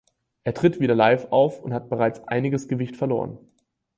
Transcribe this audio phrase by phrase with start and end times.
[0.43, 3.37] Er tritt wieder live auf und hat bereits einiges Gewicht verloren.